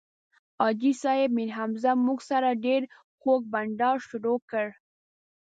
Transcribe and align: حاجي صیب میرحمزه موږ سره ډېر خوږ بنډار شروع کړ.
حاجي 0.59 0.93
صیب 1.03 1.29
میرحمزه 1.37 1.91
موږ 2.05 2.19
سره 2.31 2.49
ډېر 2.65 2.81
خوږ 3.19 3.41
بنډار 3.53 3.97
شروع 4.09 4.37
کړ. 4.49 4.67